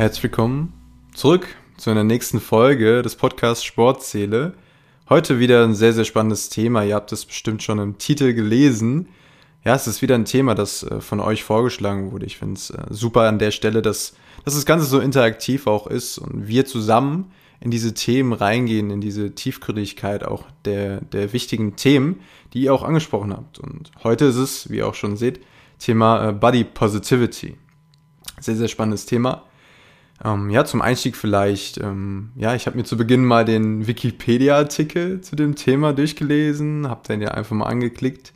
[0.00, 0.72] Herzlich willkommen
[1.12, 1.46] zurück
[1.76, 4.54] zu einer nächsten Folge des Podcasts Sportseele.
[5.10, 6.84] Heute wieder ein sehr, sehr spannendes Thema.
[6.84, 9.08] Ihr habt es bestimmt schon im Titel gelesen.
[9.62, 12.24] Ja, es ist wieder ein Thema, das äh, von euch vorgeschlagen wurde.
[12.24, 15.86] Ich finde es äh, super an der Stelle, dass, dass das Ganze so interaktiv auch
[15.86, 21.76] ist und wir zusammen in diese Themen reingehen, in diese Tiefgründigkeit auch der, der wichtigen
[21.76, 22.20] Themen,
[22.54, 23.58] die ihr auch angesprochen habt.
[23.58, 25.40] Und heute ist es, wie ihr auch schon seht,
[25.78, 27.58] Thema äh, Body Positivity.
[28.40, 29.44] Sehr, sehr spannendes Thema.
[30.22, 35.22] Ähm, ja, zum Einstieg vielleicht, ähm, ja, ich habe mir zu Beginn mal den Wikipedia-Artikel
[35.22, 38.32] zu dem Thema durchgelesen, habe den ja einfach mal angeklickt.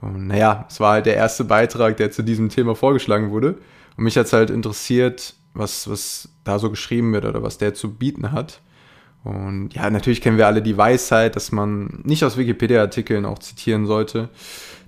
[0.00, 3.58] Und naja, es war halt der erste Beitrag, der zu diesem Thema vorgeschlagen wurde.
[3.96, 7.94] Und mich hat's halt interessiert, was, was da so geschrieben wird oder was der zu
[7.94, 8.60] bieten hat.
[9.24, 13.86] Und ja, natürlich kennen wir alle die Weisheit, dass man nicht aus Wikipedia-Artikeln auch zitieren
[13.86, 14.28] sollte.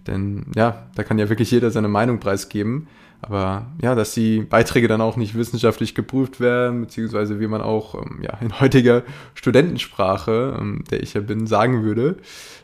[0.06, 2.86] Denn ja, da kann ja wirklich jeder seine Meinung preisgeben.
[3.20, 7.94] Aber ja, dass die Beiträge dann auch nicht wissenschaftlich geprüft werden, beziehungsweise wie man auch
[7.94, 9.02] ähm, ja, in heutiger
[9.34, 12.18] Studentensprache, ähm, der ich ja bin, sagen würde,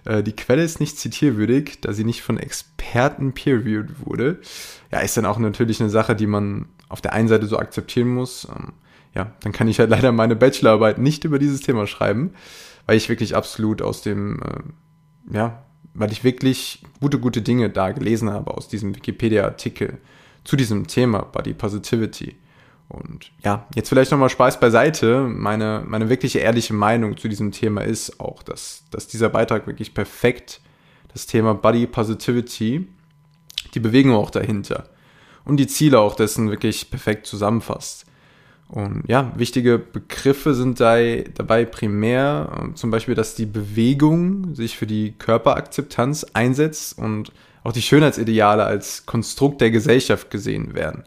[0.04, 4.38] äh, die Quelle ist nicht zitierwürdig, da sie nicht von Experten peer-reviewed wurde.
[4.92, 8.08] Ja, ist dann auch natürlich eine Sache, die man auf der einen Seite so akzeptieren
[8.08, 8.46] muss.
[8.48, 8.74] Ähm,
[9.12, 12.32] ja, dann kann ich halt leider meine Bachelorarbeit nicht über dieses Thema schreiben,
[12.86, 17.90] weil ich wirklich absolut aus dem, äh, ja, weil ich wirklich gute, gute Dinge da
[17.90, 19.98] gelesen habe aus diesem Wikipedia-Artikel
[20.44, 22.36] zu diesem Thema Body Positivity.
[22.88, 25.20] Und ja, jetzt vielleicht nochmal Spaß beiseite.
[25.20, 29.94] Meine, meine wirkliche ehrliche Meinung zu diesem Thema ist auch, dass, dass dieser Beitrag wirklich
[29.94, 30.60] perfekt
[31.12, 32.86] das Thema Body Positivity,
[33.72, 34.88] die Bewegung auch dahinter
[35.44, 38.06] und die Ziele auch dessen wirklich perfekt zusammenfasst.
[38.68, 45.12] Und ja, wichtige Begriffe sind dabei primär zum Beispiel, dass die Bewegung sich für die
[45.12, 47.30] Körperakzeptanz einsetzt und
[47.64, 51.04] auch die Schönheitsideale als Konstrukt der Gesellschaft gesehen werden.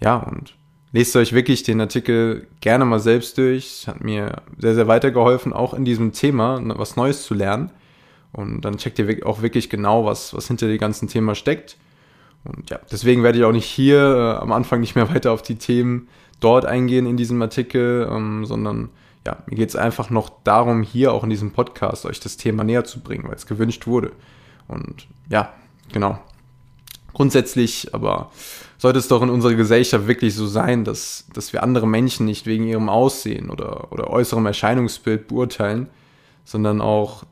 [0.00, 0.54] Ja, und
[0.92, 3.86] lest euch wirklich den Artikel gerne mal selbst durch.
[3.86, 7.70] Hat mir sehr, sehr weitergeholfen, auch in diesem Thema was Neues zu lernen.
[8.32, 11.76] Und dann checkt ihr auch wirklich genau, was, was hinter dem ganzen Thema steckt.
[12.44, 15.42] Und ja, deswegen werde ich auch nicht hier äh, am Anfang nicht mehr weiter auf
[15.42, 16.08] die Themen
[16.40, 18.88] dort eingehen in diesem Artikel, ähm, sondern
[19.26, 22.64] ja, mir geht es einfach noch darum, hier auch in diesem Podcast euch das Thema
[22.64, 24.12] näher zu bringen, weil es gewünscht wurde.
[24.66, 25.52] Und ja,
[25.92, 26.18] Genau.
[27.12, 28.30] Grundsätzlich aber
[28.78, 32.46] sollte es doch in unserer Gesellschaft wirklich so sein, dass, dass wir andere Menschen nicht
[32.46, 35.88] wegen ihrem Aussehen oder, oder äußerem Erscheinungsbild beurteilen,
[36.44, 37.24] sondern auch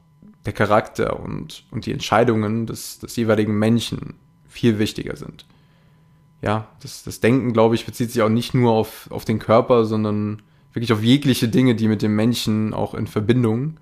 [0.44, 5.46] der Charakter und, und die Entscheidungen des, des jeweiligen Menschen viel wichtiger sind.
[6.42, 9.84] Ja, das, das Denken, glaube ich, bezieht sich auch nicht nur auf, auf den Körper,
[9.86, 10.42] sondern
[10.72, 13.78] wirklich auf jegliche Dinge, die mit dem Menschen auch in Verbindung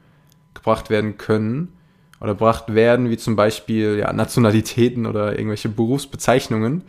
[0.55, 1.76] gebracht werden können
[2.21, 6.83] oder gebracht werden, wie zum Beispiel ja, Nationalitäten oder irgendwelche Berufsbezeichnungen.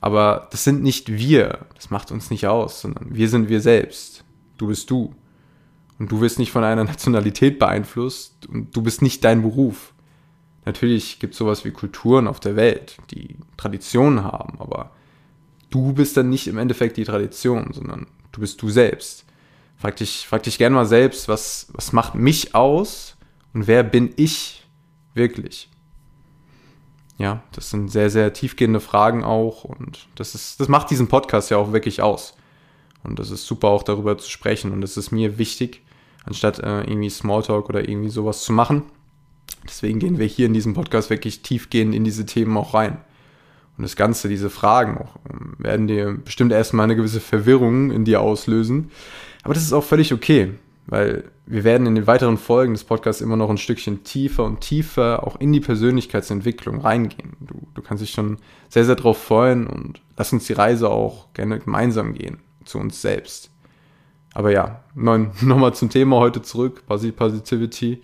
[0.00, 4.24] Aber das sind nicht wir, das macht uns nicht aus, sondern wir sind wir selbst.
[4.58, 5.14] Du bist du.
[5.98, 9.94] Und du wirst nicht von einer Nationalität beeinflusst und du bist nicht dein Beruf.
[10.64, 14.92] Natürlich gibt es sowas wie Kulturen auf der Welt, die Traditionen haben, aber
[15.68, 19.26] du bist dann nicht im Endeffekt die Tradition, sondern du bist du selbst.
[19.76, 23.16] Frag dich, frag dich gerne mal selbst, was, was macht mich aus
[23.54, 24.66] und wer bin ich
[25.14, 25.70] wirklich?
[27.16, 31.50] Ja, das sind sehr, sehr tiefgehende Fragen auch und das ist, das macht diesen Podcast
[31.50, 32.36] ja auch wirklich aus.
[33.04, 35.82] Und das ist super auch darüber zu sprechen und das ist mir wichtig,
[36.24, 38.82] anstatt äh, irgendwie Smalltalk oder irgendwie sowas zu machen.
[39.64, 42.98] Deswegen gehen wir hier in diesem Podcast wirklich tiefgehend in diese Themen auch rein.
[43.76, 48.04] Und das Ganze, diese Fragen auch, ähm, werden dir bestimmt erstmal eine gewisse Verwirrung in
[48.04, 48.90] dir auslösen.
[49.42, 50.52] Aber das ist auch völlig okay.
[50.86, 54.60] Weil wir werden in den weiteren Folgen des Podcasts immer noch ein Stückchen tiefer und
[54.60, 57.36] tiefer auch in die Persönlichkeitsentwicklung reingehen.
[57.40, 58.38] Du, du kannst dich schon
[58.70, 63.02] sehr, sehr drauf freuen und lass uns die Reise auch gerne gemeinsam gehen zu uns
[63.02, 63.50] selbst.
[64.32, 68.00] Aber ja, nochmal zum Thema heute zurück, Body Positivity.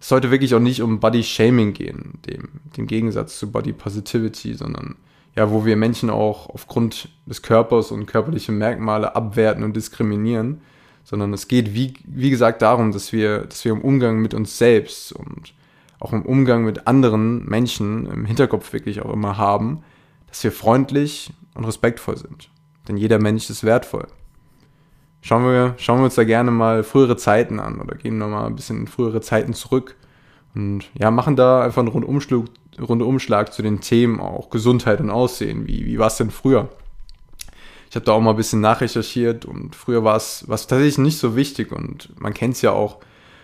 [0.00, 4.54] Es sollte wirklich auch nicht um Body Shaming gehen, dem, dem Gegensatz zu Body Positivity,
[4.54, 4.96] sondern
[5.36, 10.62] ja, wo wir Menschen auch aufgrund des Körpers und körperliche Merkmale abwerten und diskriminieren
[11.04, 14.58] sondern es geht, wie, wie gesagt, darum, dass wir, dass wir im Umgang mit uns
[14.58, 15.54] selbst und
[16.00, 19.82] auch im Umgang mit anderen Menschen im Hinterkopf wirklich auch immer haben,
[20.28, 22.50] dass wir freundlich und respektvoll sind.
[22.88, 24.06] Denn jeder Mensch ist wertvoll.
[25.20, 28.56] Schauen wir, schauen wir uns da gerne mal frühere Zeiten an oder gehen nochmal ein
[28.56, 29.94] bisschen in frühere Zeiten zurück
[30.54, 32.44] und ja, machen da einfach einen Rundumschlag,
[32.80, 35.68] Rundumschlag zu den Themen auch Gesundheit und Aussehen.
[35.68, 36.68] Wie, wie war es denn früher?
[37.92, 41.36] Ich habe da auch mal ein bisschen nachrecherchiert und früher war es tatsächlich nicht so
[41.36, 43.00] wichtig und man kennt es ja auch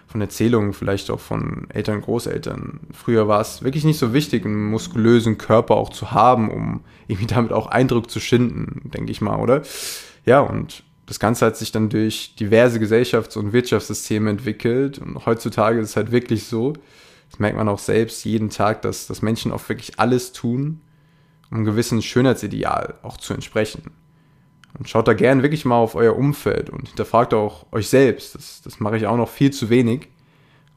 [0.06, 2.81] von Erzählungen, vielleicht auch von Eltern, Großeltern.
[2.95, 7.27] Früher war es wirklich nicht so wichtig, einen muskulösen Körper auch zu haben, um irgendwie
[7.35, 9.61] damit auch Eindruck zu schinden, denke ich mal, oder?
[10.25, 14.99] Ja, und das Ganze hat sich dann durch diverse Gesellschafts- und Wirtschaftssysteme entwickelt.
[14.99, 16.73] Und heutzutage ist es halt wirklich so,
[17.31, 20.81] das merkt man auch selbst jeden Tag, dass, dass Menschen auch wirklich alles tun,
[21.50, 23.91] um einem gewissen Schönheitsideal auch zu entsprechen.
[24.76, 28.35] Und schaut da gern wirklich mal auf euer Umfeld und hinterfragt auch euch selbst.
[28.35, 30.09] Das, das mache ich auch noch viel zu wenig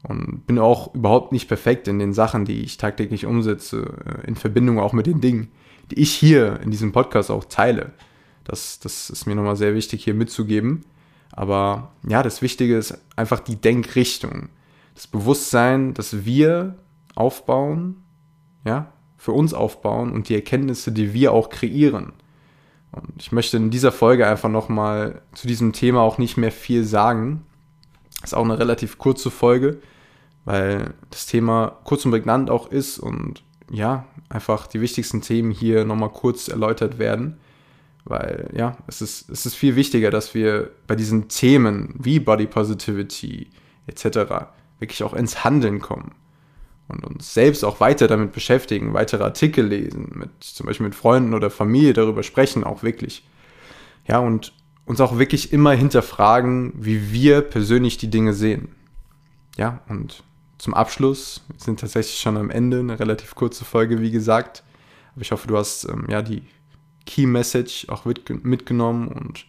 [0.02, 4.34] und bin auch überhaupt nicht perfekt in den Sachen, die ich tagtäglich umsetze, äh, in
[4.34, 5.52] Verbindung auch mit den Dingen,
[5.90, 7.92] die ich hier in diesem Podcast auch teile.
[8.44, 10.84] Das, das ist mir nochmal sehr wichtig hier mitzugeben.
[11.30, 14.48] Aber ja, das Wichtige ist einfach die Denkrichtung.
[14.94, 16.78] Das Bewusstsein, dass wir
[17.14, 18.02] aufbauen,
[18.64, 22.12] ja, für uns aufbauen und die Erkenntnisse, die wir auch kreieren.
[22.92, 26.84] Und ich möchte in dieser Folge einfach nochmal zu diesem Thema auch nicht mehr viel
[26.84, 27.46] sagen.
[28.22, 29.78] Ist auch eine relativ kurze Folge,
[30.44, 35.84] weil das Thema kurz und prägnant auch ist und ja, einfach die wichtigsten Themen hier
[35.84, 37.38] nochmal kurz erläutert werden.
[38.04, 42.46] Weil ja, es ist, es ist viel wichtiger, dass wir bei diesen Themen wie Body
[42.46, 43.48] Positivity
[43.86, 44.48] etc.
[44.78, 46.12] wirklich auch ins Handeln kommen
[46.92, 51.34] und uns selbst auch weiter damit beschäftigen, weitere Artikel lesen, mit zum Beispiel mit Freunden
[51.34, 53.24] oder Familie darüber sprechen, auch wirklich.
[54.06, 54.52] Ja, und
[54.84, 58.68] uns auch wirklich immer hinterfragen, wie wir persönlich die Dinge sehen.
[59.56, 60.22] Ja, und
[60.58, 64.62] zum Abschluss, wir sind tatsächlich schon am Ende, eine relativ kurze Folge, wie gesagt.
[65.14, 66.42] Aber ich hoffe, du hast ähm, ja die
[67.06, 69.46] Key Message auch mitgenommen und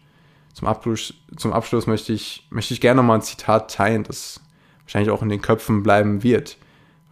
[0.53, 4.39] zum Abschluss, zum Abschluss möchte ich, möchte ich gerne mal ein Zitat teilen, das
[4.83, 6.57] wahrscheinlich auch in den Köpfen bleiben wird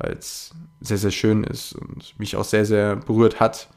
[0.01, 3.69] weil es sehr, sehr schön ist und mich auch sehr, sehr berührt hat.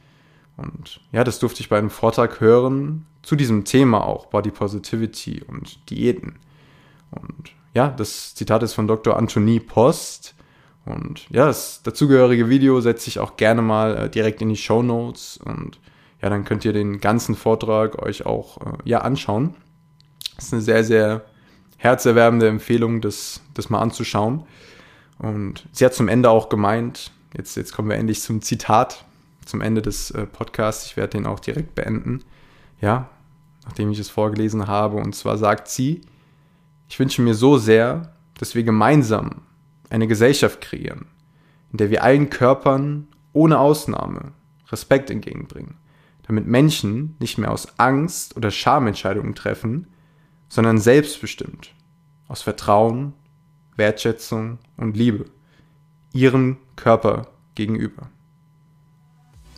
[0.56, 5.42] Und ja, das durfte ich bei einem Vortrag hören zu diesem Thema auch, Body Positivity
[5.42, 6.36] und Diäten.
[7.10, 9.16] Und ja, das Zitat ist von Dr.
[9.16, 10.34] Anthony Post.
[10.84, 14.82] Und ja, das dazugehörige Video setze ich auch gerne mal äh, direkt in die Show
[14.82, 15.38] Notes.
[15.38, 15.80] Und
[16.22, 19.54] ja, dann könnt ihr den ganzen Vortrag euch auch äh, ja anschauen.
[20.36, 21.24] Das ist eine sehr, sehr
[21.78, 24.44] herzerwärmende Empfehlung, das, das mal anzuschauen.
[25.18, 29.04] Und sie hat zum Ende auch gemeint, jetzt, jetzt kommen wir endlich zum Zitat,
[29.44, 32.22] zum Ende des äh, Podcasts, ich werde den auch direkt beenden,
[32.80, 33.08] ja,
[33.64, 34.96] nachdem ich es vorgelesen habe.
[34.96, 36.02] Und zwar sagt sie,
[36.88, 39.42] ich wünsche mir so sehr, dass wir gemeinsam
[39.90, 41.06] eine Gesellschaft kreieren,
[41.72, 44.32] in der wir allen Körpern ohne Ausnahme
[44.70, 45.76] Respekt entgegenbringen,
[46.26, 49.88] damit Menschen nicht mehr aus Angst oder Schamentscheidungen treffen,
[50.48, 51.74] sondern selbstbestimmt,
[52.28, 53.12] aus Vertrauen
[53.76, 55.26] Wertschätzung und Liebe
[56.12, 58.08] ihrem Körper gegenüber.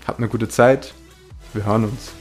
[0.07, 0.95] Habt eine gute Zeit.
[1.53, 2.13] Wir hören uns.